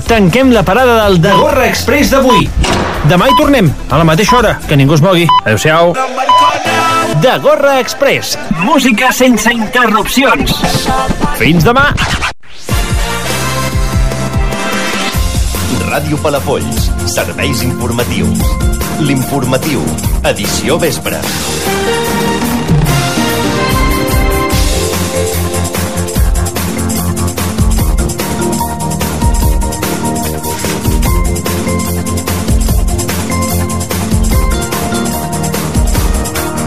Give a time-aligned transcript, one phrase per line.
[0.00, 2.48] tanquem la parada del de Gorra Express d'avui.
[3.08, 5.26] Demà hi tornem, a la mateixa hora, que ningú es mogui.
[5.44, 5.94] Adéu-siau.
[7.22, 8.36] De Gorra Express.
[8.64, 10.56] Música sense interrupcions.
[11.40, 11.88] Fins demà.
[15.86, 18.42] Ràdio Palafolls, serveis informatius.
[19.06, 19.84] L'informatiu,
[20.34, 21.22] edició vespre.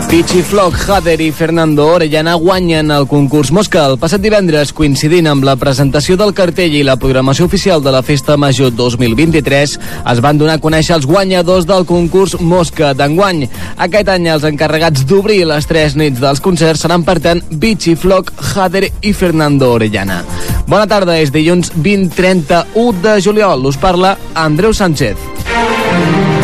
[0.09, 3.83] Pichi Flock, Hader i Fernando Orellana guanyen el concurs Mosca.
[3.85, 8.01] El passat divendres, coincidint amb la presentació del cartell i la programació oficial de la
[8.01, 13.45] Festa Major 2023, es van donar a conèixer els guanyadors del concurs Mosca d'enguany.
[13.77, 18.33] Aquest any els encarregats d'obrir les tres nits dels concerts seran, per tant, Pichi Flock,
[18.55, 20.23] Hader i Fernando Orellana.
[20.65, 23.69] Bona tarda, és dilluns 20-31 de juliol.
[23.69, 26.38] Us parla Andreu Sánchez.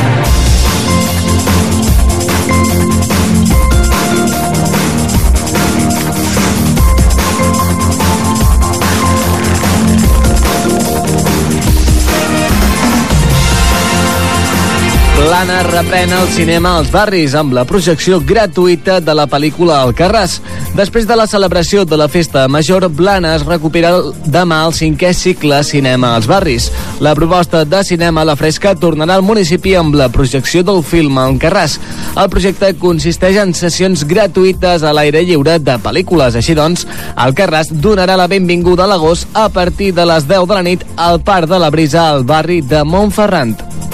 [15.46, 20.40] Plana reprèn el cinema als barris amb la projecció gratuïta de la pel·lícula Alcarràs.
[20.74, 23.92] Després de la celebració de la festa major, Blanes recupera
[24.26, 26.72] demà el cinquè cicle Cinema als barris.
[26.98, 31.22] La proposta de cinema a la fresca tornarà al municipi amb la projecció del film
[31.22, 31.78] Alcarràs.
[32.18, 36.42] El projecte consisteix en sessions gratuïtes a l'aire lliure de pel·lícules.
[36.42, 40.66] Així doncs, Alcarràs donarà la benvinguda a l'agost a partir de les 10 de la
[40.66, 43.85] nit al Parc de la Brisa al barri de Montferrand.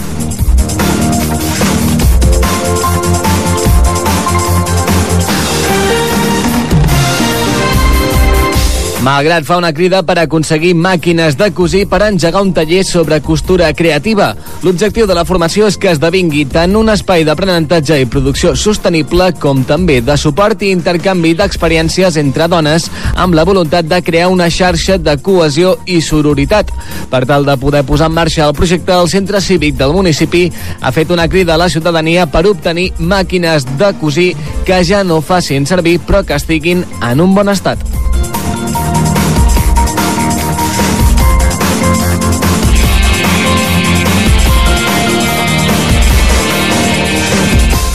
[9.12, 13.68] Malgrat fa una crida per aconseguir màquines de cosir per engegar un taller sobre costura
[13.76, 14.30] creativa.
[14.64, 19.66] L'objectiu de la formació és que esdevingui tant un espai d'aprenentatge i producció sostenible com
[19.68, 22.88] també de suport i intercanvi d'experiències entre dones
[23.19, 26.72] amb la voluntat de crear una xarxa de cohesió i sororitat.
[27.12, 30.46] Per tal de poder posar en marxa el projecte, el Centre Cívic del municipi
[30.80, 34.30] ha fet una crida a la ciutadania per obtenir màquines de cosir
[34.63, 38.00] que ja no facin servir però que estiguin en un bon estat.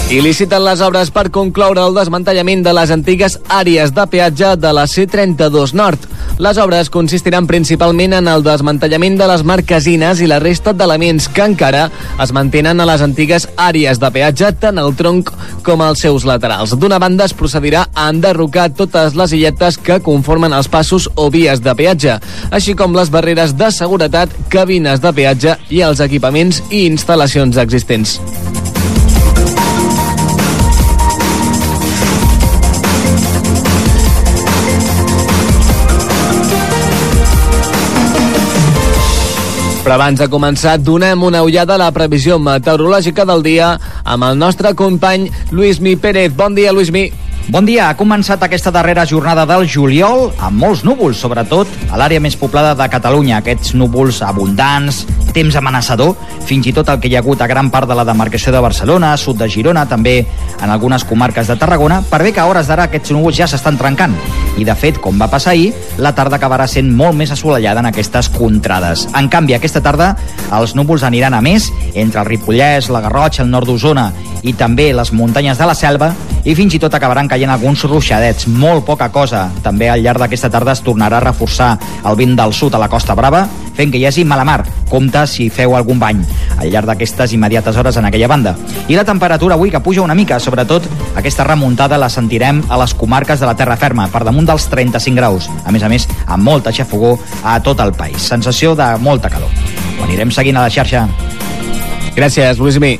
[0.06, 4.70] I liciten les obres per concloure el desmantellament de les antigues àrees de peatge de
[4.70, 6.04] la C32 Nord.
[6.38, 11.42] Les obres consistiran principalment en el desmantellament de les marquesines i la resta d'elements que
[11.50, 11.88] encara
[12.22, 15.32] es mantenen a les antigues àrees de peatge, tant al tronc
[15.66, 16.76] com als seus laterals.
[16.78, 21.64] D'una banda es procedirà a enderrocar totes les illetes que conformen els passos o vies
[21.64, 22.20] de peatge,
[22.54, 28.20] així com les barreres de seguretat, cabines de peatge i els equipaments i instal·lacions existents.
[39.86, 43.68] Però abans de començar, donem una ullada a la previsió meteorològica del dia
[44.02, 46.34] amb el nostre company Lluís Mi Pérez.
[46.34, 47.04] Bon dia, Lluís Mi.
[47.46, 52.18] Bon dia, ha començat aquesta darrera jornada del juliol amb molts núvols, sobretot a l'àrea
[52.18, 53.36] més poblada de Catalunya.
[53.38, 57.70] Aquests núvols abundants, temps amenaçador, fins i tot el que hi ha hagut a gran
[57.70, 60.16] part de la demarcació de Barcelona, sud de Girona, també
[60.58, 63.78] en algunes comarques de Tarragona, per bé que a hores d'ara aquests núvols ja s'estan
[63.78, 64.18] trencant.
[64.58, 65.70] I, de fet, com va passar ahir,
[66.02, 69.06] la tarda acabarà sent molt més assolellada en aquestes contrades.
[69.14, 70.16] En canvi, aquesta tarda
[70.58, 74.10] els núvols aniran a més entre el Ripollès, la Garrotxa, el nord d'Osona
[74.42, 76.10] i també les muntanyes de la Selva
[76.46, 79.48] i fins i tot acabaran caient alguns ruixadets, molt poca cosa.
[79.64, 81.72] També al llarg d'aquesta tarda es tornarà a reforçar
[82.06, 83.42] el vent del sud a la Costa Brava,
[83.74, 84.60] fent que hi hagi mala mar.
[84.86, 86.20] Compte si feu algun bany
[86.56, 88.54] al llarg d'aquestes immediates hores en aquella banda.
[88.86, 90.86] I la temperatura avui que puja una mica, sobretot
[91.18, 95.18] aquesta remuntada la sentirem a les comarques de la terra ferma, per damunt dels 35
[95.18, 95.50] graus.
[95.66, 98.22] A més a més, amb molta xafogó a tot el país.
[98.22, 99.50] Sensació de molta calor.
[99.98, 101.08] Ho anirem seguint a la xarxa.
[102.14, 102.94] Gràcies, Lluís Mi.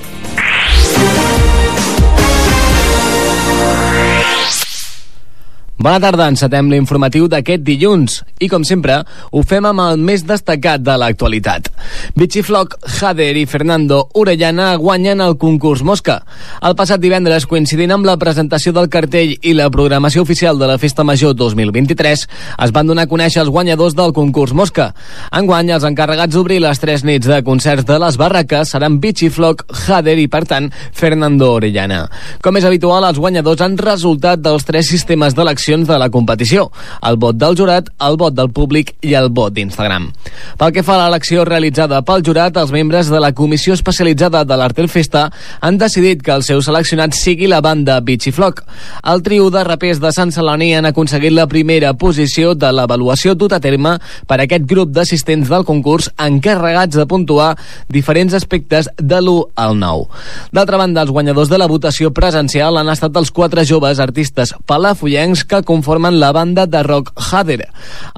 [5.77, 8.95] Bona tarda, encetem l'informatiu d'aquest dilluns i, com sempre,
[9.29, 11.69] ho fem amb el més destacat de l'actualitat.
[12.17, 16.23] Bichifloc, Jader i Fernando Orellana guanyen el concurs Mosca.
[16.65, 20.79] El passat divendres, coincidint amb la presentació del cartell i la programació oficial de la
[20.81, 24.89] Festa Major 2023, es van donar a conèixer els guanyadors del concurs Mosca.
[25.37, 30.17] Enguany, els encarregats d'obrir les tres nits de concerts de les barraques seran Bichifloc, Jader
[30.25, 32.07] i, per tant, Fernando Orellana.
[32.41, 36.71] Com és habitual, els guanyadors han resultat dels tres sistemes d'elecció seccions de la competició,
[37.03, 40.13] el vot del jurat, el vot del públic i el vot d'Instagram.
[40.59, 44.57] Pel que fa a l'elecció realitzada pel jurat, els membres de la comissió especialitzada de
[44.57, 45.27] l'Artel Festa
[45.61, 48.63] han decidit que el seu seleccionat sigui la banda Beach Flock.
[49.03, 53.57] El trio de rapers de Sant Celoni han aconseguit la primera posició de l'avaluació dut
[53.57, 53.97] a terme
[54.29, 57.57] per aquest grup d'assistents del concurs encarregats de puntuar
[57.91, 60.07] diferents aspectes de l'1 al 9.
[60.55, 65.43] D'altra banda, els guanyadors de la votació presencial han estat els quatre joves artistes palafollencs
[65.49, 67.69] que conformen la banda de rock Hader.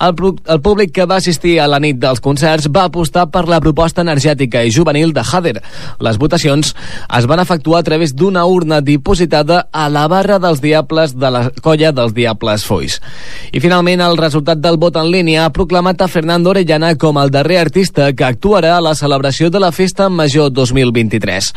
[0.00, 0.14] El,
[0.46, 4.02] el públic que va assistir a la nit dels concerts va apostar per la proposta
[4.02, 5.58] energètica i juvenil de Hader.
[6.00, 6.74] Les votacions
[7.18, 11.42] es van efectuar a través d'una urna dipositada a la barra dels diables de la
[11.62, 12.98] colla dels Diables Foix.
[13.52, 17.32] I finalment el resultat del vot en línia ha proclamat a Fernando Orellana com el
[17.34, 21.52] darrer artista que actuarà a la celebració de la Festa Major 2023.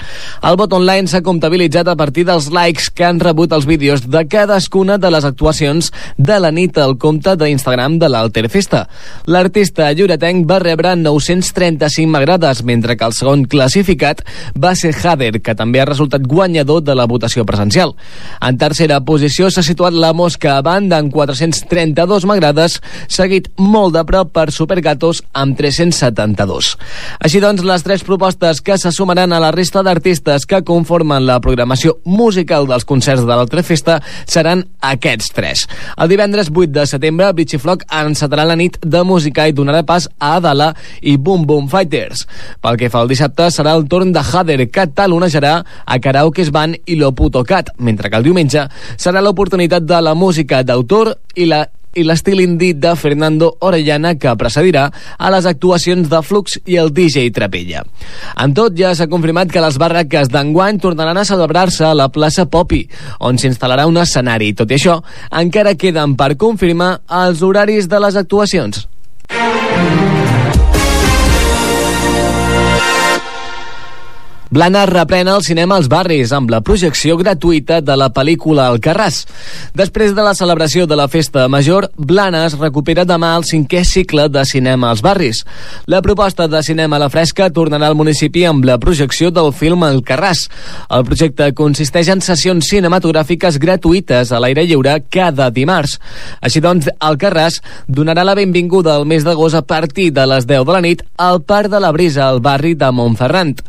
[0.50, 4.26] El vot online s'ha comptabilitzat a partir dels likes que han rebut els vídeos de
[4.28, 5.71] cadascuna de les actuacions
[6.18, 8.84] de la nit al compte d'Instagram de l'Alter Festa.
[9.32, 14.24] L'artista lloretenc va rebre 935 m'agrades, mentre que el segon classificat
[14.58, 17.96] va ser Hader, que també ha resultat guanyador de la votació presencial.
[18.42, 24.04] En tercera posició s'ha situat la Mosca a banda amb 432 m'agrades, seguit molt de
[24.08, 26.76] prop per Supergatos amb 372.
[27.24, 31.40] Així doncs, les tres propostes que se sumaran a la resta d'artistes que conformen la
[31.44, 35.61] programació musical dels concerts de l'altra festa seran aquests tres.
[35.98, 40.08] El divendres 8 de setembre, Bridge Flock encetarà la nit de música i donarà pas
[40.20, 40.72] a Adala
[41.02, 42.26] i Boom Boom Fighters.
[42.62, 46.82] Pel que fa al dissabte, serà el torn de Hader, que talonejarà a Karaoke's Band
[46.86, 48.68] i Lo Puto Cat, mentre que el diumenge
[48.98, 51.66] serà l'oportunitat de la música d'autor i la
[51.96, 56.94] i l'estil indie de Fernando Orellana que precedirà a les actuacions de Flux i el
[56.96, 57.84] DJ Trapella.
[58.40, 62.48] En tot, ja s'ha confirmat que les barraques d'enguany tornaran a celebrar-se a la plaça
[62.48, 62.86] Popi,
[63.20, 64.54] on s'instal·larà un escenari.
[64.56, 65.02] Tot i això,
[65.44, 68.88] encara queden per confirmar els horaris de les actuacions.
[74.52, 79.22] Blanes reprèn el cinema als barris amb la projecció gratuïta de la pel·lícula Alcarràs.
[79.80, 84.44] Després de la celebració de la festa major, Blanes recupera demà el cinquè cicle de
[84.44, 85.46] cinema als barris.
[85.88, 89.86] La proposta de cinema a la fresca tornarà al municipi amb la projecció del film
[89.88, 90.44] Alcarràs.
[90.92, 95.96] El projecte consisteix en sessions cinematogràfiques gratuïtes a l'aire lliure cada dimarts.
[96.44, 100.76] Així doncs, Alcarràs donarà la benvinguda al mes d'agost a partir de les 10 de
[100.76, 103.64] la nit al Parc de la Brisa, al barri de Montferrand.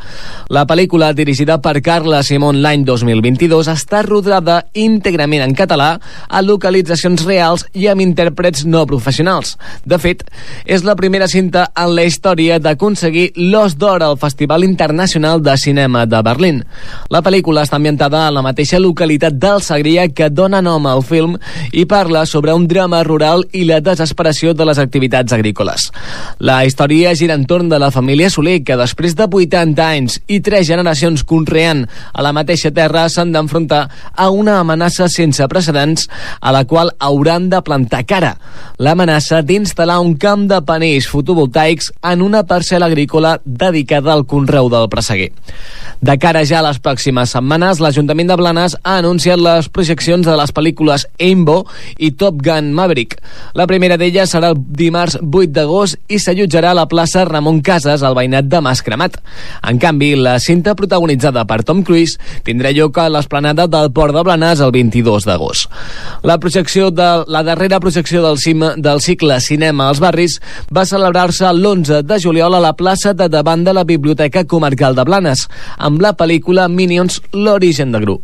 [0.51, 5.99] La pel·lícula, dirigida per Carla Simón l'any 2022, està rodada íntegrament en català,
[6.29, 9.59] a localitzacions reals i amb intèrprets no professionals.
[9.85, 10.23] De fet,
[10.65, 16.07] és la primera cinta en la història d'aconseguir l'Os d'Or al Festival Internacional de Cinema
[16.07, 16.63] de Berlín.
[17.13, 21.37] La pel·lícula està ambientada a la mateixa localitat del Segrià que dona nom al film
[21.73, 25.91] i parla sobre un drama rural i la desesperació de les activitats agrícoles.
[26.39, 30.62] La història gira entorn de la família Soler, que després de 80 anys i 3
[30.63, 31.83] tres generacions conreant
[32.15, 33.83] a la mateixa terra s'han d'enfrontar
[34.15, 36.07] a una amenaça sense precedents
[36.41, 38.37] a la qual hauran de plantar cara.
[38.79, 44.89] L'amenaça d'instal·lar un camp de panells fotovoltaics en una parcel·la agrícola dedicada al conreu del
[44.93, 45.33] presseguer.
[46.03, 50.37] De cara ja a les pròximes setmanes, l'Ajuntament de Blanes ha anunciat les projeccions de
[50.39, 51.61] les pel·lícules Aimbo
[51.99, 53.19] i Top Gun Maverick.
[53.59, 58.03] La primera d'elles serà el dimarts 8 d'agost i s'allotjarà a la plaça Ramon Casas,
[58.03, 59.19] al veïnat de Mascremat.
[59.67, 64.25] En canvi, la cinta protagonitzada per Tom Cruise tindrà lloc a l'esplanada del Port de
[64.27, 65.71] Blanes el 22 d'agost.
[66.29, 71.49] La projecció de la darrera projecció del cim del cicle Cinema als barris va celebrar-se
[71.49, 76.05] l'11 de juliol a la plaça de davant de la Biblioteca Comarcal de Blanes, amb
[76.05, 78.21] la pel·lícula Minions l'origen de Gru.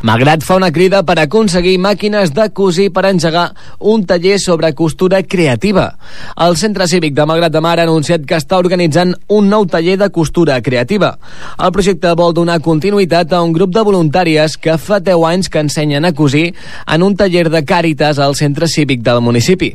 [0.00, 3.48] Magrat fa una crida per aconseguir màquines de cosir per engegar
[3.80, 5.96] un taller sobre costura creativa.
[6.38, 9.96] El Centre Cívic de Magrat de Mar ha anunciat que està organitzant un nou taller
[9.98, 11.16] de costura creativa.
[11.58, 15.64] El projecte vol donar continuïtat a un grup de voluntàries que fa 10 anys que
[15.66, 16.52] ensenyen a cosir
[16.86, 19.72] en un taller de càritas al Centre Cívic del municipi.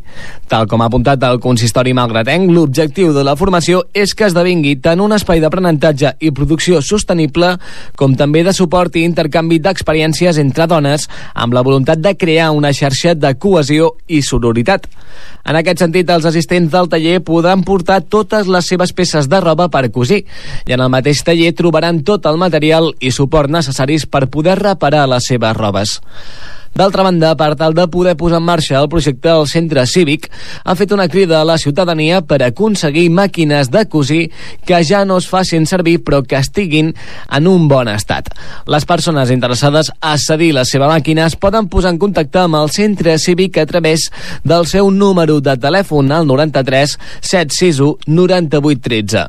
[0.47, 5.03] Tal com ha apuntat el consistori malgratenc, l'objectiu de la formació és que esdevingui tant
[5.03, 7.57] un espai d'aprenentatge i producció sostenible
[7.99, 12.51] com també de suport i intercanvi d'experiències experiències entre dones amb la voluntat de crear
[12.53, 14.85] una xarxa de cohesió i sororitat.
[15.45, 19.69] En aquest sentit, els assistents del taller podran portar totes les seves peces de roba
[19.69, 20.23] per cosir
[20.67, 25.07] i en el mateix taller trobaran tot el material i suport necessaris per poder reparar
[25.09, 25.99] les seves robes.
[26.73, 30.29] D'altra banda, per tal de poder posar en marxa el projecte, el centre cívic
[30.63, 34.23] ha fet una crida a la ciutadania per aconseguir màquines de cosir
[34.65, 36.93] que ja no es facin servir però que estiguin
[37.29, 38.31] en un bon estat.
[38.65, 42.73] Les persones interessades a cedir la seva màquina es poden posar en contacte amb el
[42.73, 44.09] centre cívic a través
[44.43, 49.27] del seu número de telèfon al 93 761 98 13.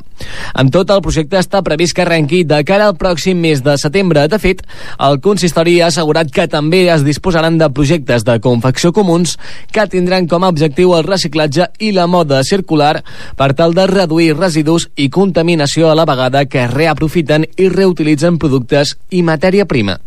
[0.55, 4.27] Amb tot, el projecte està previst que arrenqui de cara al pròxim mes de setembre.
[4.31, 4.63] De fet,
[5.03, 9.39] el consistori ha assegurat que també es disposaran de projectes de confecció comuns
[9.73, 13.03] que tindran com a objectiu el reciclatge i la moda circular
[13.35, 18.95] per tal de reduir residus i contaminació a la vegada que reaprofiten i reutilitzen productes
[19.11, 19.99] i matèria prima.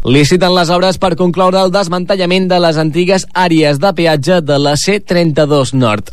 [0.00, 4.72] Liciten les obres per concloure el desmantellament de les antigues àrees de peatge de la
[4.80, 6.08] C32 Nord.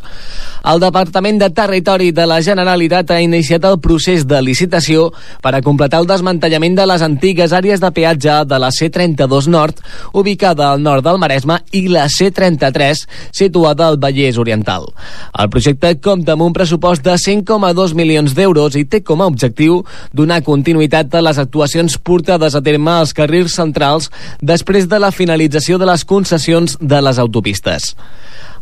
[0.66, 5.12] El Departament de Territori de la Generalitat ha iniciat el procés de licitació
[5.44, 9.82] per a completar el desmantellament de les antigues àrees de peatge de la C32 Nord,
[10.14, 14.90] ubicada al nord del Maresme, i la C33, situada al Vallès Oriental.
[15.38, 19.84] El projecte compta amb un pressupost de 100,2 milions d'euros i té com a objectiu
[20.14, 24.12] donar continuïtat a les actuacions portades a terme als carrils centrals
[24.42, 27.94] després de la finalització de les concessions de les autopistes.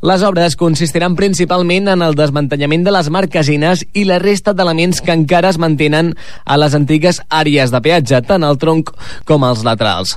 [0.05, 5.13] Les obres consistiran principalment en el desmantellament de les marquesines i la resta d'elements que
[5.17, 6.11] encara es mantenen
[6.45, 8.91] a les antigues àrees de peatge, tant al tronc
[9.25, 10.13] com als laterals.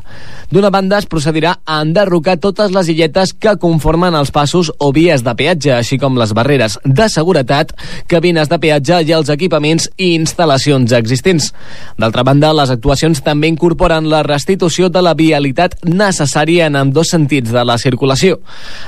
[0.53, 5.25] D'una banda, es procedirà a enderrocar totes les illetes que conformen els passos o vies
[5.25, 7.73] de peatge, així com les barreres de seguretat,
[8.13, 11.49] cabines de peatge i els equipaments i instal·lacions existents.
[11.97, 17.57] D'altra banda, les actuacions també incorporen la restitució de la vialitat necessària en ambdós sentits
[17.57, 18.43] de la circulació.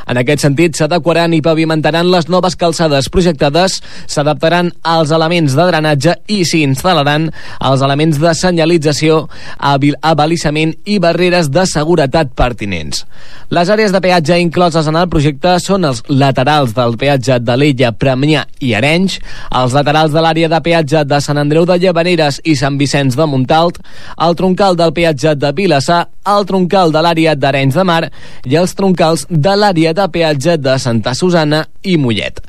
[0.04, 3.78] En aquest sentit, s'ha s'adequaran i pavimentaran les noves calçades projectades,
[4.10, 7.28] s'adaptaran als elements de drenatge i s'hi instal·laran
[7.68, 9.28] els elements de senyalització,
[9.60, 13.04] abalissament i barreres de seguretat pertinents.
[13.50, 17.92] Les àrees de peatge incloses en el projecte són els laterals del peatge de l'Ella,
[17.92, 19.20] Premià i Arenys,
[19.54, 23.26] els laterals de l'àrea de peatge de Sant Andreu de Llavaneres i Sant Vicenç de
[23.30, 23.78] Montalt,
[24.18, 28.02] el troncal del peatge de Vilassar, el troncal de l'àrea d'Arenys de Mar
[28.46, 32.40] i els troncals de l'àrea de peatge de Santa Susana i Mollet.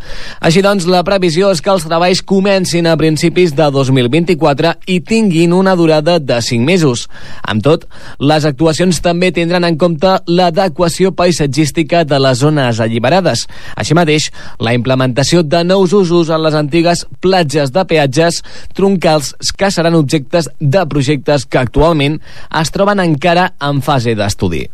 [0.41, 5.53] Així doncs, la previsió és que els treballs comencin a principis de 2024 i tinguin
[5.53, 7.05] una durada de 5 mesos.
[7.43, 7.85] Amb tot,
[8.19, 13.45] les actuacions també tindran en compte l'adequació paisatgística de les zones alliberades.
[13.75, 18.41] Així mateix, la implementació de nous usos en les antigues platges de peatges
[18.77, 22.19] troncals que seran objectes de projectes que actualment
[22.61, 24.67] es troben encara en fase d'estudi.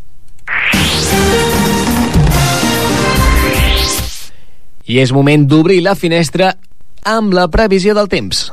[4.88, 6.54] I és moment d'obrir la finestra
[7.04, 8.48] amb la previsió del temps.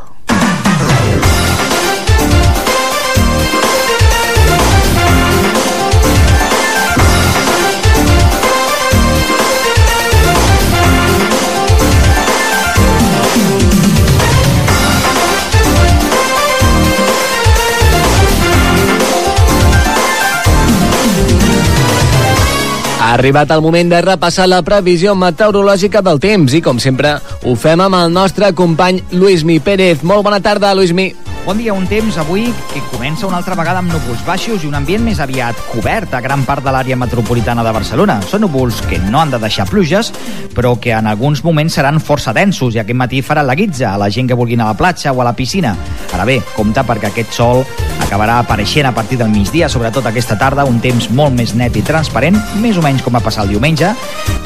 [23.14, 27.12] Ha arribat el moment de repassar la previsió meteorològica del temps i, com sempre,
[27.46, 30.02] ho fem amb el nostre company Luismi Pérez.
[30.02, 31.12] Molt bona tarda, Luismi.
[31.44, 34.74] Bon dia, un temps avui que comença una altra vegada amb núvols baixos i un
[34.74, 38.16] ambient més aviat cobert a gran part de l'àrea metropolitana de Barcelona.
[38.26, 40.10] Són núvols que no han de deixar pluges,
[40.56, 44.00] però que en alguns moments seran força densos i aquest matí farà la guitza a
[44.00, 45.76] la gent que vulgui anar a la platja o a la piscina.
[46.16, 47.62] Ara bé, compte perquè aquest sol
[48.00, 51.84] acabarà apareixent a partir del migdia, sobretot aquesta tarda, un temps molt més net i
[51.84, 53.92] transparent, més o menys com va passar el diumenge,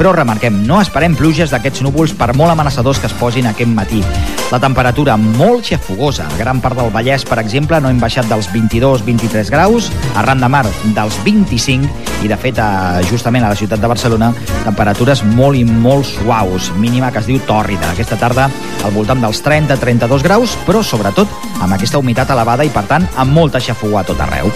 [0.00, 4.02] però remarquem, no esperem pluges d'aquests núvols per molt amenaçadors que es posin aquest matí.
[4.50, 8.28] La temperatura molt xafogosa, a gran part del al Vallès, per exemple, no hem baixat
[8.30, 10.64] dels 22-23 graus, arran de mar
[10.96, 14.32] dels 25 i, de fet, a, justament a la ciutat de Barcelona,
[14.64, 17.92] temperatures molt i molt suaus, mínima que es diu tòrrida.
[17.92, 18.48] Aquesta tarda
[18.84, 21.28] al voltant dels 30-32 graus, però sobretot
[21.60, 24.50] amb aquesta humitat elevada i, per tant, amb molta xafogó a tot arreu.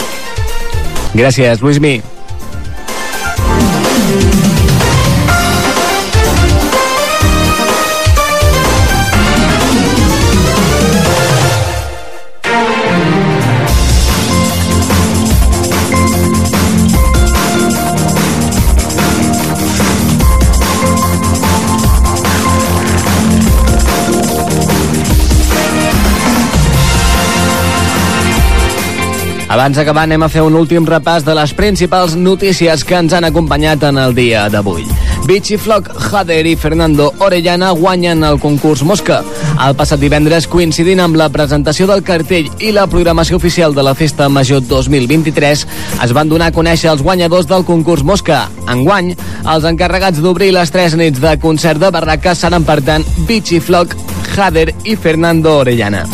[1.15, 2.01] Gràcies, Luismi.
[29.52, 33.26] Abans d'acabar anem a fer un últim repàs de les principals notícies que ens han
[33.28, 34.87] acompanyat en el dia d'avui.
[35.28, 39.21] Vichy Flock, Jader i Fernando Orellana guanyen el concurs Mosca.
[39.61, 43.92] El passat divendres, coincidint amb la presentació del cartell i la programació oficial de la
[43.94, 45.66] Festa Major 2023,
[46.00, 48.47] es van donar a conèixer els guanyadors del concurs Mosca.
[48.73, 49.12] Enguany,
[49.44, 54.00] els encarregats d'obrir les tres nits de concert de barraca seran, per tant, Vichy Flock,
[54.32, 56.06] Jader i Fernando Orellana.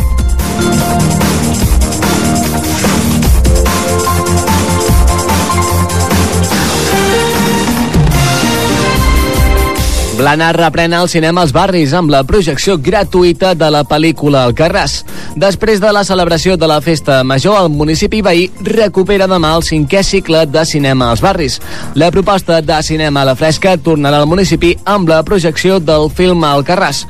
[10.19, 15.05] Blanes reprèn el cinema als barris amb la projecció gratuïta de la pel·lícula Alcarràs.
[15.39, 20.03] Després de la celebració de la festa major, el municipi veí recupera demà el cinquè
[20.03, 21.61] cicle de cinema als barris.
[21.95, 26.43] La proposta de cinema a la fresca tornarà al municipi amb la projecció del film
[26.43, 27.05] Alcarràs.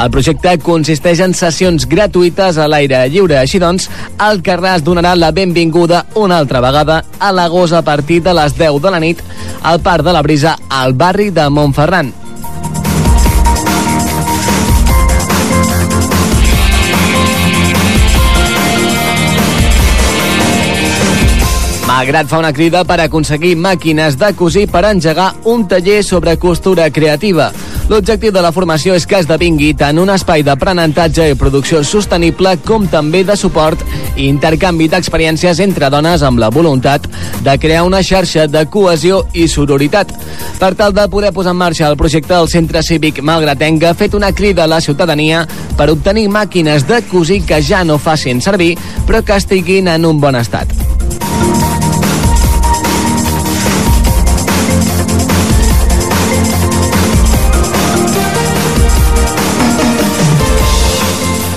[0.00, 3.42] El projecte consisteix en sessions gratuïtes a l'aire lliure.
[3.44, 8.56] Així doncs, Alcarràs donarà la benvinguda una altra vegada a l'agost a partir de les
[8.56, 9.20] 10 de la nit
[9.60, 12.23] al Parc de la Brisa al barri de Montferran.
[21.94, 26.88] Magrat fa una crida per aconseguir màquines de cosir per engegar un taller sobre costura
[26.90, 27.52] creativa.
[27.86, 32.88] L'objectiu de la formació és que esdevingui tant un espai d'aprenentatge i producció sostenible com
[32.90, 33.84] també de suport
[34.16, 37.06] i intercanvi d'experiències entre dones amb la voluntat
[37.46, 40.10] de crear una xarxa de cohesió i sororitat.
[40.58, 44.18] Per tal de poder posar en marxa el projecte, el Centre Cívic Malgratenga ha fet
[44.18, 45.46] una crida a la ciutadania
[45.78, 48.74] per obtenir màquines de cosir que ja no facin servir,
[49.06, 50.93] però que estiguin en un bon estat.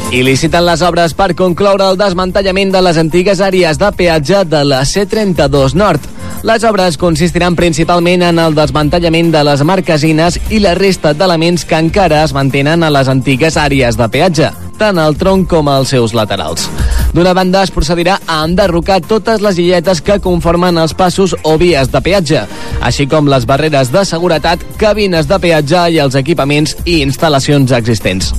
[0.07, 4.61] I liciten les obres per concloure el desmantellament de les antigues àrees de peatge de
[4.63, 6.05] la C32 Nord.
[6.47, 11.75] Les obres consistiran principalment en el desmantellament de les marquesines i la resta d'elements que
[11.75, 16.15] encara es mantenen a les antigues àrees de peatge, tant al tronc com als seus
[16.15, 16.69] laterals.
[17.11, 21.91] D'una banda, es procedirà a enderrocar totes les illetes que conformen els passos o vies
[21.91, 22.45] de peatge,
[22.79, 28.31] així com les barreres de seguretat, cabines de peatge i els equipaments i instal·lacions existents.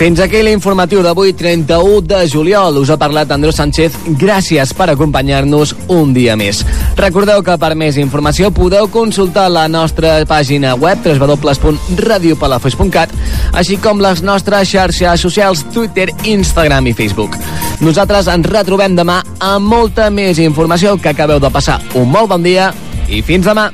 [0.00, 2.72] Fins aquí l'informatiu d'avui, 31 de juliol.
[2.80, 3.92] Us ha parlat Andreu Sánchez.
[4.16, 6.64] Gràcies per acompanyar-nos un dia més.
[6.96, 13.12] Recordeu que per més informació podeu consultar la nostra pàgina web www.radiopalafolls.cat
[13.52, 17.36] així com les nostres xarxes socials Twitter, Instagram i Facebook.
[17.84, 21.76] Nosaltres ens retrobem demà amb molta més informació que acabeu de passar.
[21.92, 22.72] Un molt bon dia
[23.04, 23.68] i fins demà.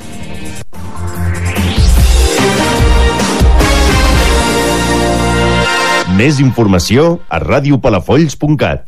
[6.16, 8.86] Més informació a radiopalafolls.cat.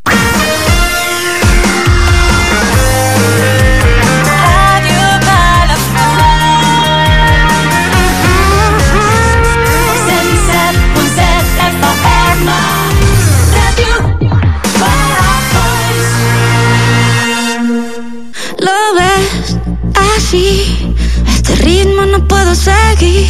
[20.15, 20.95] Así,
[21.27, 23.27] este ritmo no puedo seguir.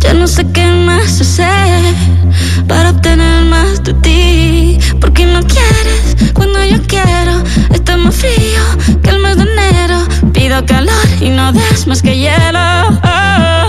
[0.00, 2.15] Ya no sé qué más hacer
[5.56, 7.42] quieres cuando yo quiero.
[7.72, 8.62] Está más frío
[9.02, 9.98] que el mes de enero.
[10.32, 12.58] Pido calor y no des más que hielo.
[13.02, 13.68] Oh.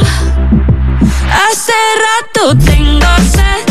[1.43, 1.73] Hace
[2.05, 3.66] rato tengo sed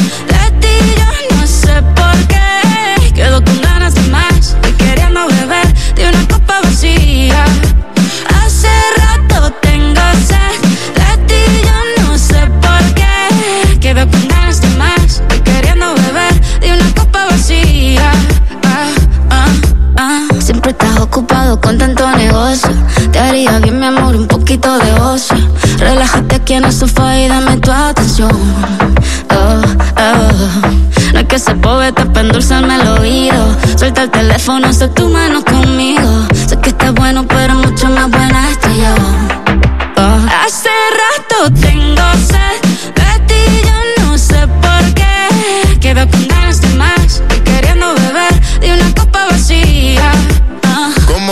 [21.16, 22.68] ocupado con tanto negocio.
[23.10, 25.36] Te haría bien, mi amor, un poquito de ocio.
[25.78, 28.30] Relájate aquí en el sofá y dame tu atención.
[29.30, 29.62] Oh,
[29.96, 31.12] oh.
[31.14, 33.56] No es que se poeta para endulzarme el oído.
[33.76, 36.26] Suelta el teléfono, sé tu mano conmigo.
[36.34, 38.94] Sé que estás bueno, pero mucho más buena estoy yo.
[39.96, 40.44] Oh.
[40.44, 40.68] Hace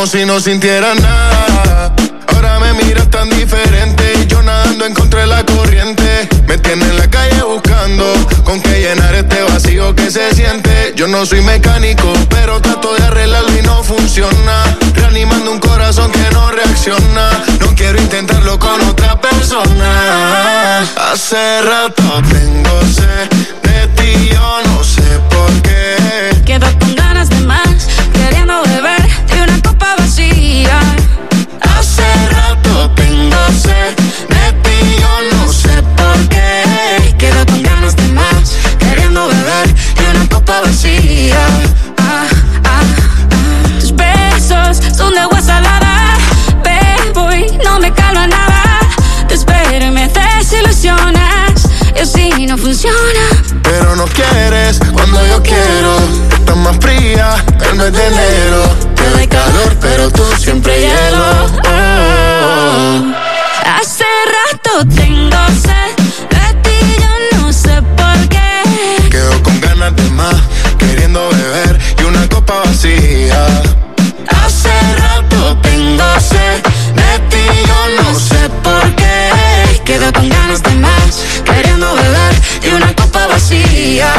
[0.07, 1.95] si no sintiera nada.
[2.27, 6.29] Ahora me miras tan diferente y yo nadando encontré la corriente.
[6.47, 8.05] Me tiene en la calle buscando
[8.45, 10.93] con qué llenar este vacío que se siente.
[10.95, 14.77] Yo no soy mecánico, pero trato de arreglarlo y no funciona.
[14.95, 17.31] Reanimando un corazón que no reacciona.
[17.61, 20.81] No quiero intentarlo con otra persona.
[21.13, 23.64] Hace rato tengo sed
[55.45, 55.97] quiero.
[56.39, 58.63] Está más fría el mes de enero.
[58.97, 61.47] Te calor, pero tú siempre hielo.
[61.65, 63.13] Oh.
[63.79, 64.05] Hace
[64.37, 65.93] rato tengo sed
[66.31, 69.09] de ti, yo no sé por qué.
[69.11, 70.37] Quedo con ganas de más,
[70.79, 73.47] queriendo beber y una copa vacía.
[74.29, 76.63] Hace rato tengo sed
[77.01, 79.81] de ti, yo no sé por qué.
[79.85, 84.13] Quedo con ganas de más, queriendo beber y una copa vacía.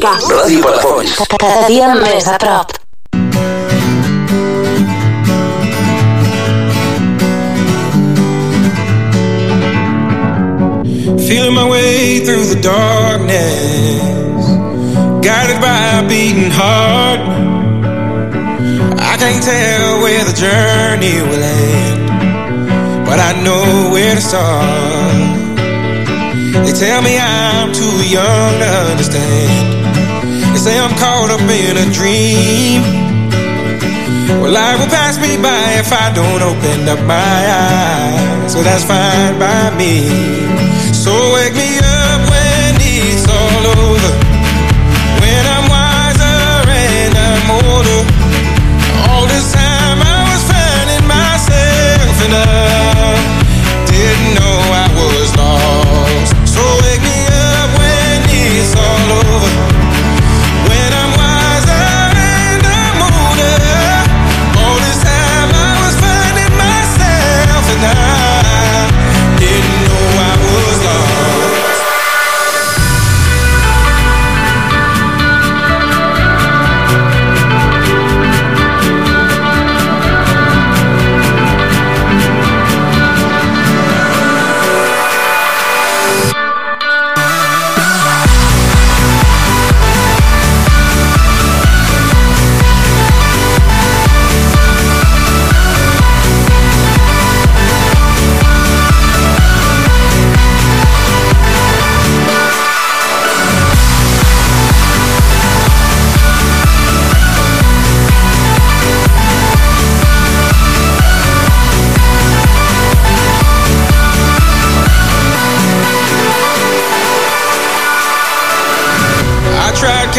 [0.00, 0.34] Música.
[0.34, 1.16] Ràdio Palafolls.
[1.38, 2.72] Cada dia més a prop.
[11.28, 14.46] Feeling my way through the darkness,
[15.22, 17.20] guided by a beating heart.
[18.98, 25.38] I can't tell where the journey will end, but I know where to start.
[26.66, 29.89] They tell me I'm too young to understand.
[30.60, 32.82] Say I'm caught up in a dream.
[34.42, 38.52] Well, life will pass me by if I don't open up my eyes.
[38.52, 40.04] So that's fine by me.
[40.92, 44.29] So wake me up when it's all over.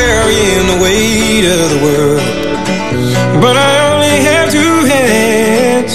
[0.01, 2.25] Carrying the weight of the world,
[3.43, 5.93] but I only have two hands.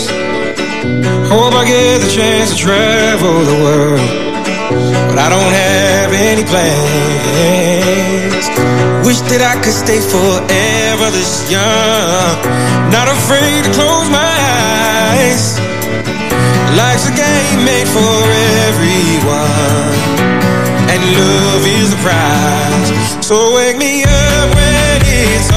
[1.33, 4.07] Hope I get the chance to travel the world,
[5.11, 8.45] but I don't have any plans.
[9.07, 12.37] Wish that I could stay forever this young,
[12.95, 14.35] not afraid to close my
[15.19, 15.59] eyes.
[16.79, 18.16] Life's a game made for
[18.71, 20.46] everyone
[20.92, 23.27] and love is the prize.
[23.27, 25.56] So wake me up when it's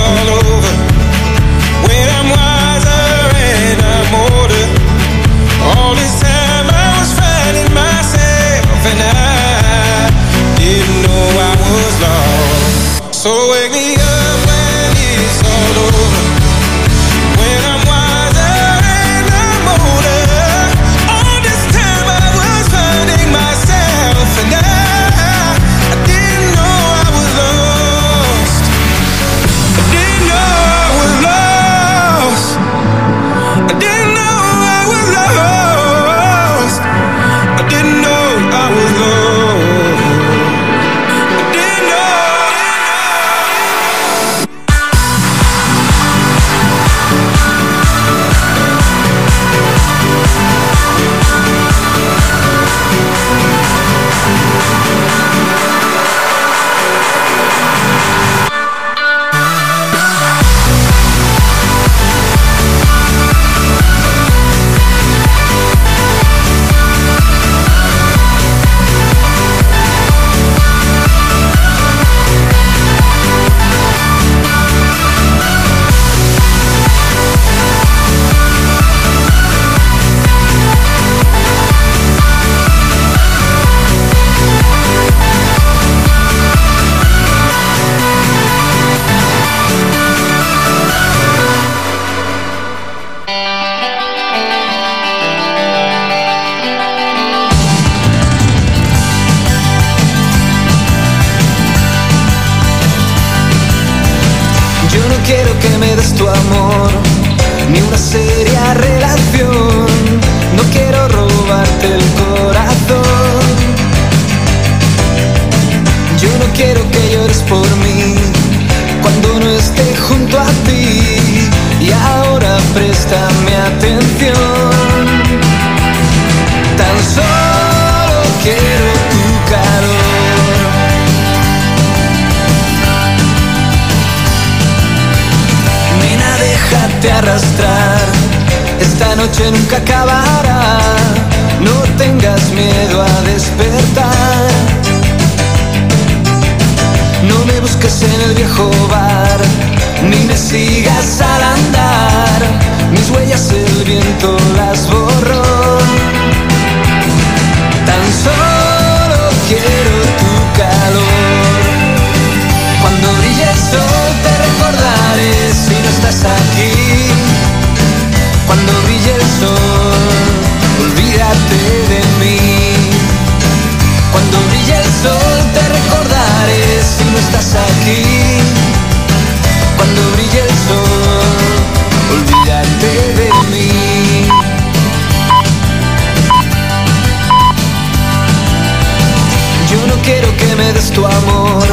[190.10, 191.68] quiero que me des tu amor,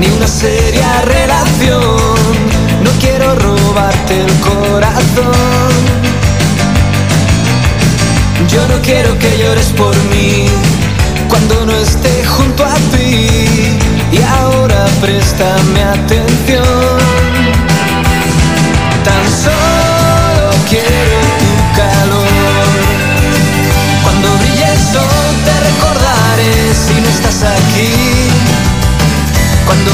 [0.00, 2.16] ni una seria relación.
[2.84, 5.70] No quiero robarte el corazón.
[8.52, 10.46] Yo no quiero que llores por mí
[11.28, 13.28] cuando no esté junto a ti.
[14.10, 17.01] Y ahora préstame atención.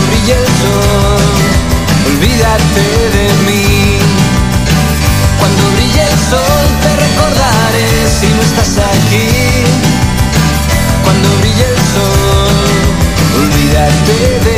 [0.09, 1.37] Brille el sol,
[2.07, 3.99] olvídate de mí.
[5.39, 9.29] Cuando brille el sol te recordaré si no estás aquí.
[11.05, 12.77] Cuando brille el sol,
[13.43, 14.58] olvídate de mí.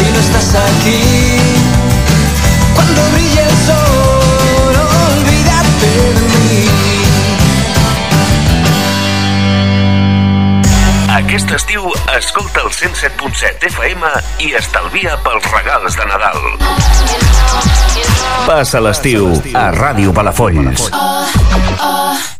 [0.00, 1.02] Si no estás aquí.
[2.74, 4.74] Cuando brille el sol,
[5.12, 6.66] olvídate de mí.
[11.20, 14.02] Aquest estiu escolta el 107.7 FM
[14.46, 16.40] i estalvia pels regals de Nadal.
[18.46, 20.88] Passa l'estiu a Ràdio Palafolls.
[20.90, 22.39] Johnny's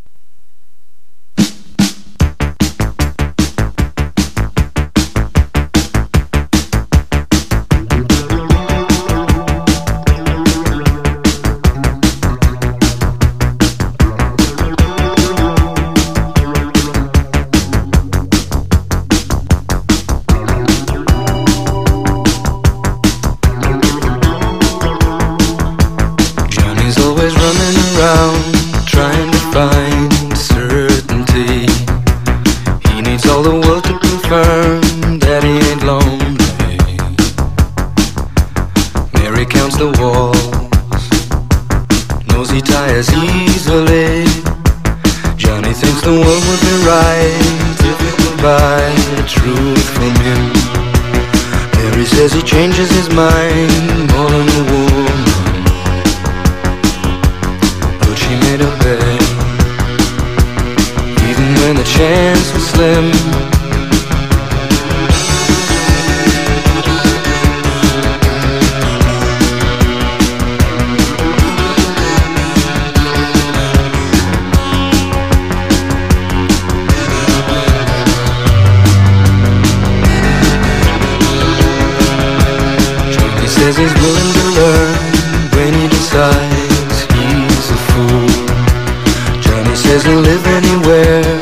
[90.58, 91.40] anywhere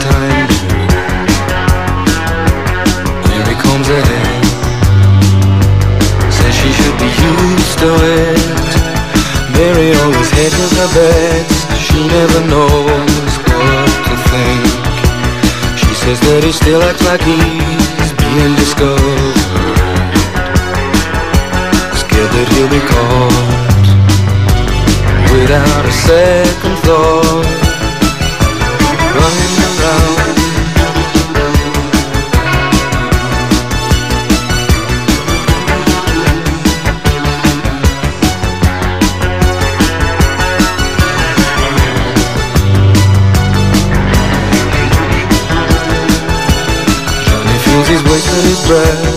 [0.00, 0.48] time
[3.62, 3.88] comes.
[6.36, 8.70] Says she should be used to it.
[9.52, 10.30] Mary always
[10.96, 11.44] her.
[11.76, 14.64] She never knows what to think.
[15.80, 19.36] She says that he still acts like he's being discovered.
[22.02, 23.60] Scared that he'll be caught
[25.34, 27.59] without a second thought.
[48.70, 49.09] Breath,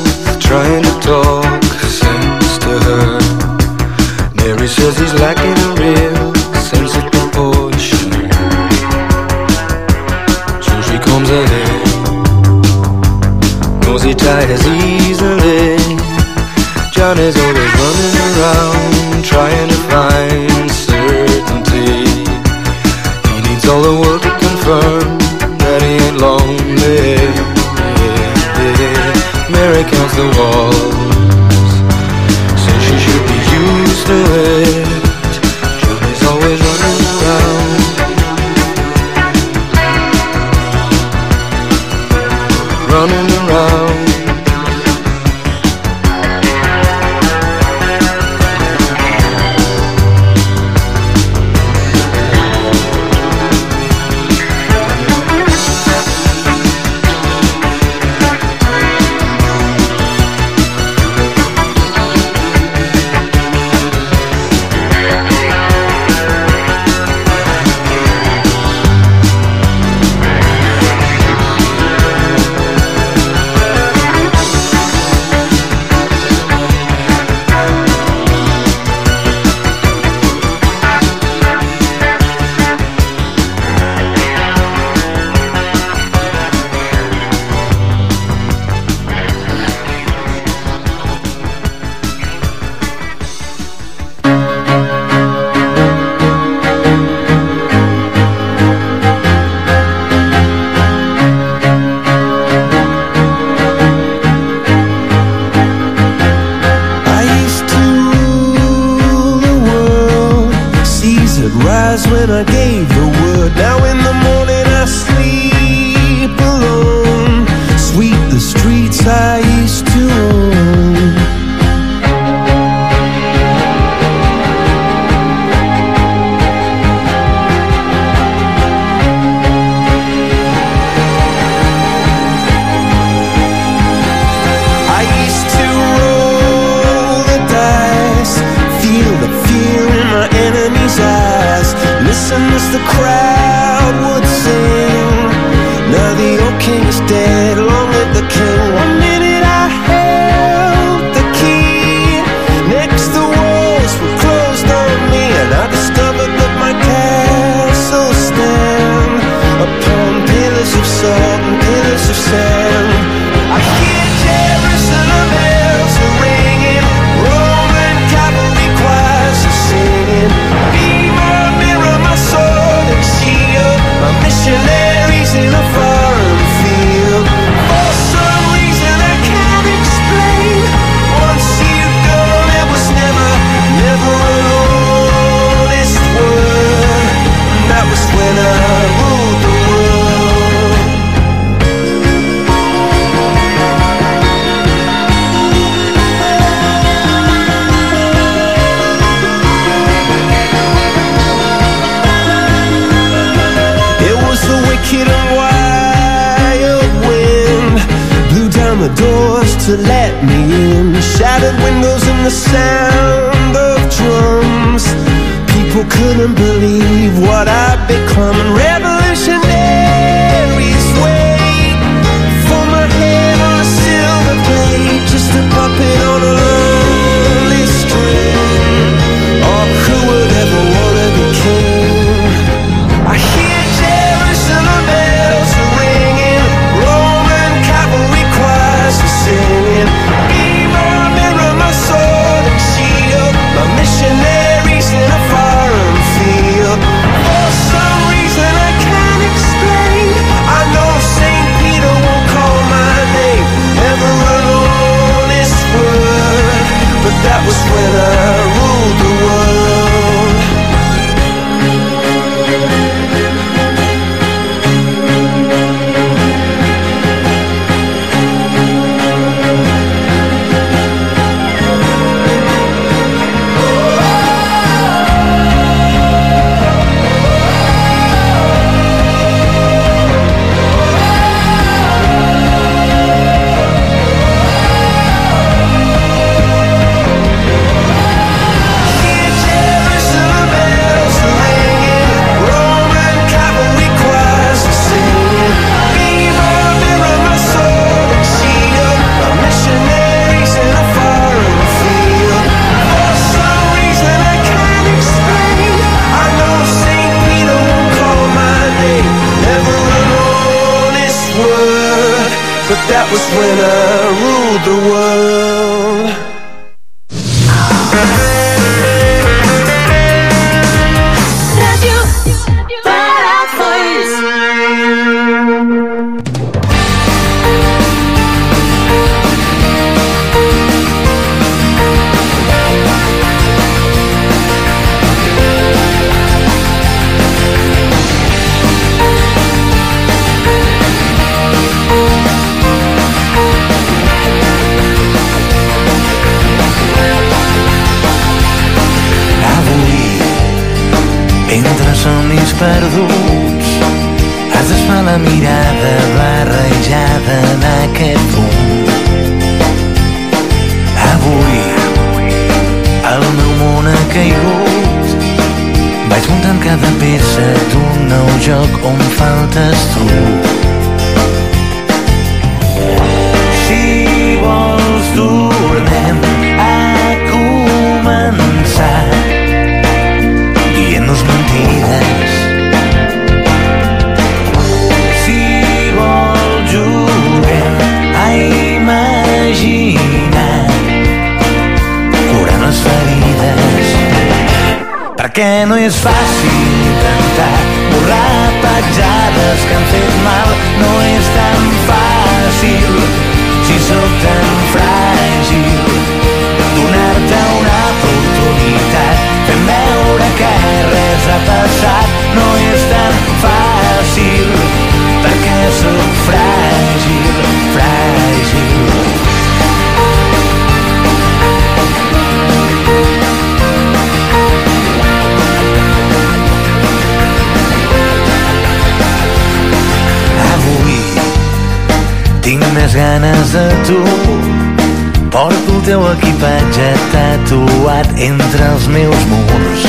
[436.73, 439.83] L'onatge tatuat entre els meus murs.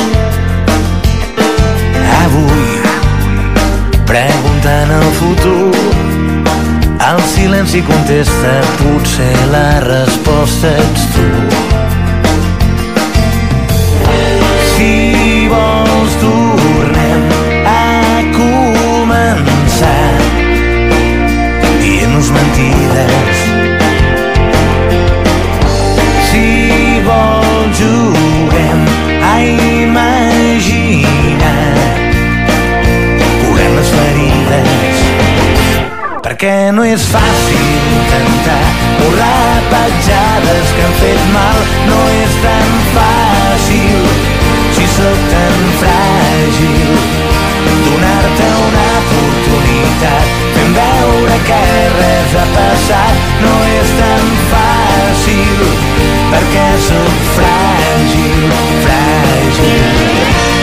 [2.18, 2.66] Avui,
[4.05, 5.72] preguntant el futur
[7.09, 11.54] El silenci contesta, potser la resposta ets tu.
[36.35, 38.62] Perquè no és fàcil intentar
[38.99, 44.09] borrar petjades que han fet mal, no és tan fàcil
[44.74, 46.91] si sóc tan fràgil.
[47.85, 51.61] Donar-te una oportunitat, fent veure que
[52.01, 55.62] res ha passat, no és tan fàcil
[56.35, 58.59] perquè sóc fràgil,
[58.89, 60.54] fràgil.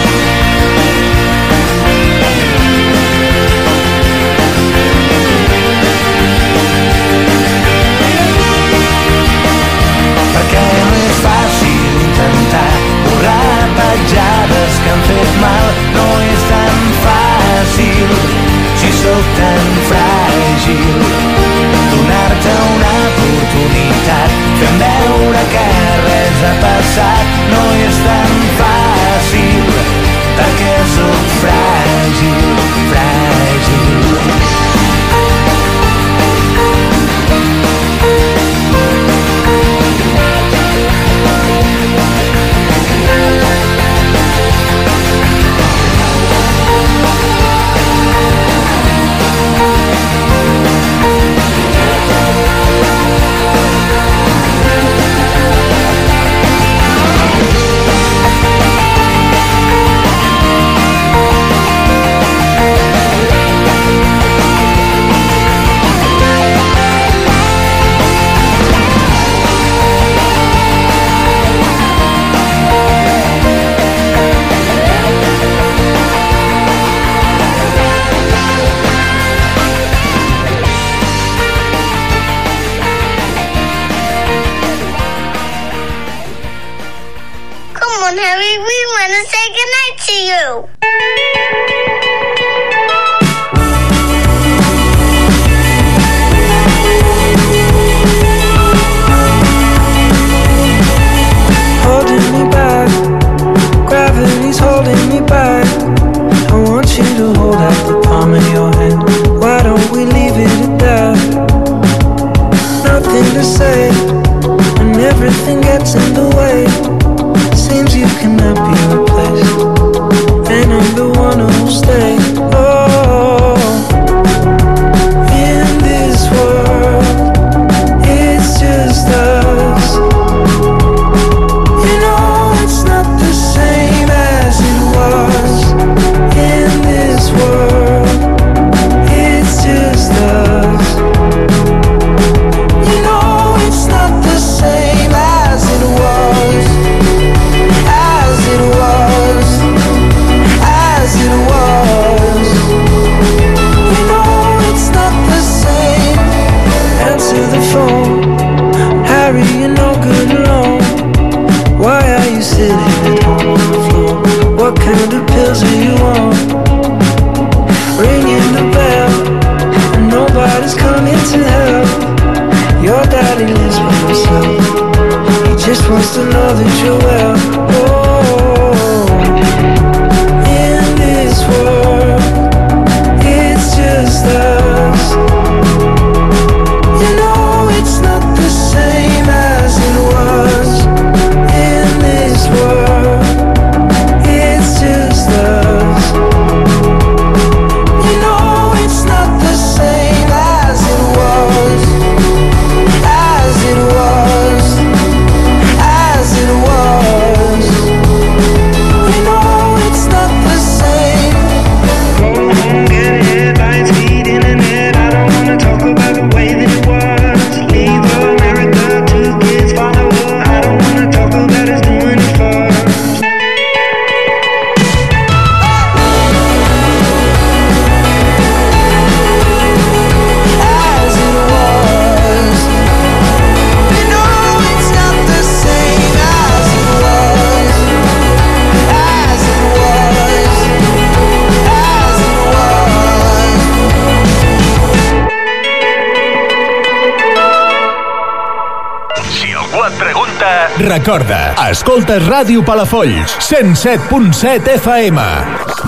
[250.82, 255.22] Recorda, escoltes Ràdio Palafolls, 107.7 FM.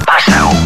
[0.05, 0.62] Passa-ho.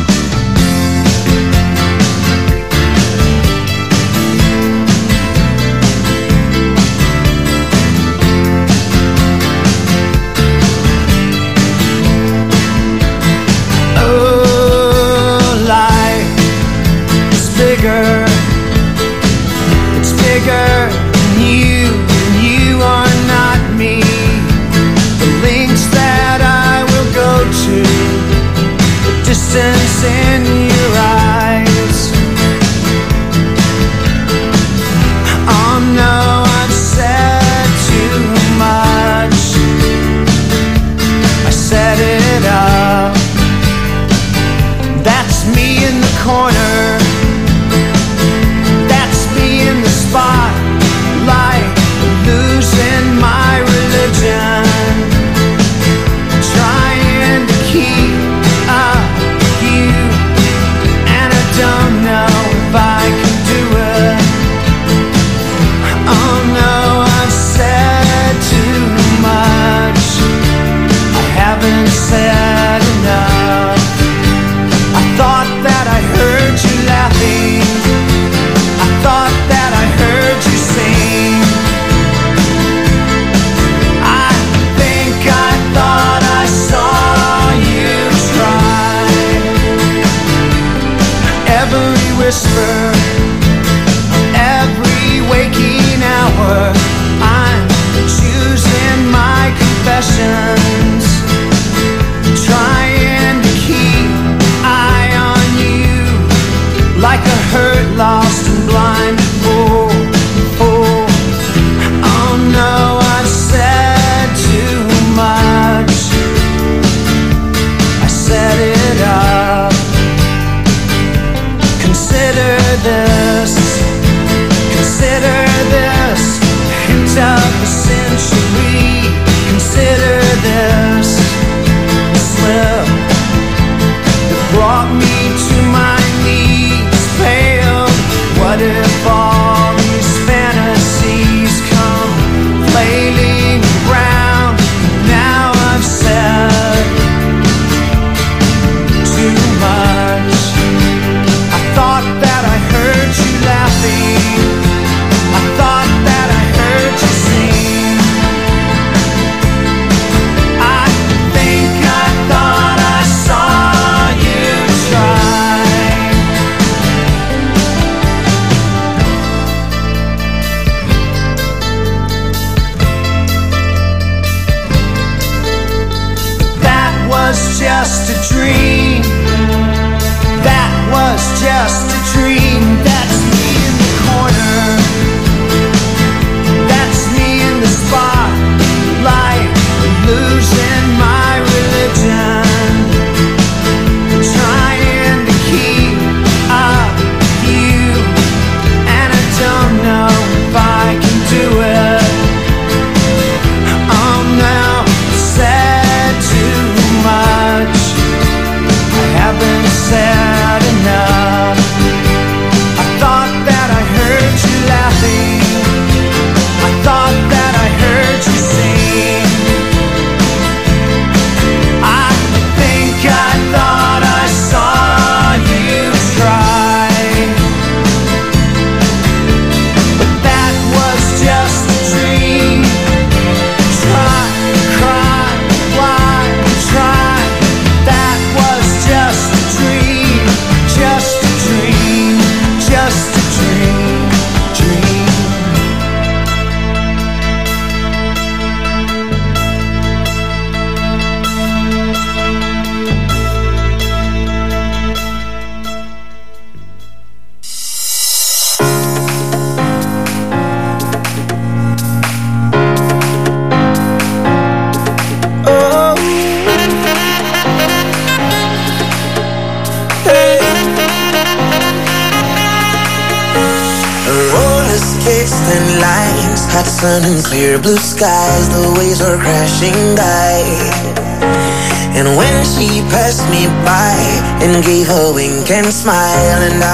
[285.71, 286.66] Smile, and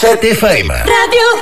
[0.00, 0.74] 107.7 FM.
[0.74, 1.40] Radio.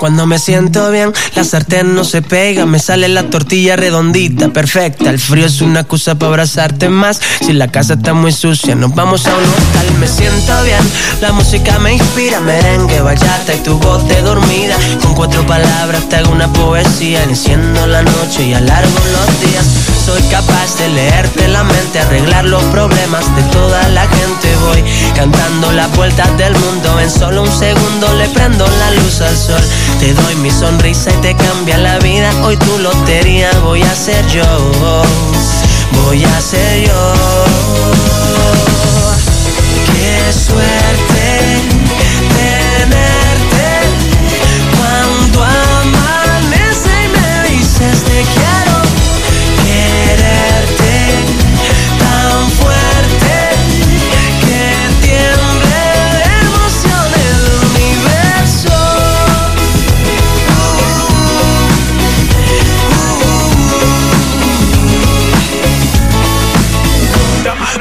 [0.00, 5.10] Cuando me siento bien, la sartén no se pega, me sale la tortilla redondita, perfecta.
[5.10, 7.20] El frío es una excusa para abrazarte más.
[7.46, 9.98] Si la casa está muy sucia, nos vamos a un hotel.
[10.00, 10.80] Me siento bien,
[11.20, 14.74] la música me inspira, merengue, bachata y tu voz de dormida.
[15.02, 19.66] Con cuatro palabras te hago una poesía, enciendo la noche y alargo los días.
[20.10, 24.56] Soy capaz de leerte la mente, arreglar los problemas de toda la gente.
[24.66, 24.82] Voy
[25.14, 29.62] cantando las vueltas del mundo, en solo un segundo le prendo la luz al sol.
[30.00, 32.28] Te doy mi sonrisa y te cambia la vida.
[32.42, 34.42] Hoy tu lotería voy a ser yo.
[36.02, 37.14] Voy a ser yo.
[39.86, 41.60] Qué suerte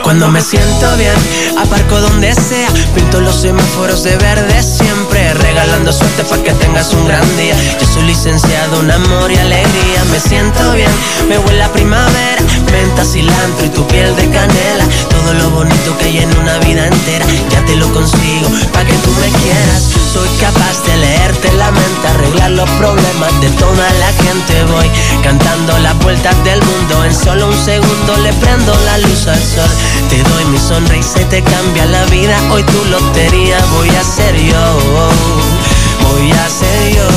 [0.10, 1.14] Cuando me siento bien,
[1.56, 7.08] aparco donde sea, pinto los semáforos de verde siempre, regalando suerte para que tengas un
[7.08, 7.54] gran día.
[7.80, 10.90] Yo soy licenciado en amor y alegría, me siento bien,
[11.30, 12.42] me huele a primavera,
[12.72, 14.88] menta, cilantro y tu piel de canela,
[15.30, 18.96] todo lo bonito que hay en una vida entera, ya te lo consigo, para que
[18.96, 19.84] tú me quieras.
[20.12, 24.64] Soy capaz de leerte la mente, arreglar los problemas de toda la gente.
[24.72, 24.90] Voy
[25.22, 29.70] cantando las vueltas del mundo, en solo un segundo le prendo la luz al sol.
[30.10, 32.36] Te doy mi sonrisa y te cambia la vida.
[32.52, 34.80] Hoy tu lotería voy a ser yo.
[36.10, 37.08] Voy a ser yo.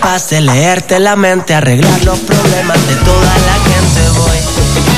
[0.00, 4.18] Capaz de leerte la mente, arreglar los problemas de toda la gente.
[4.18, 4.97] Voy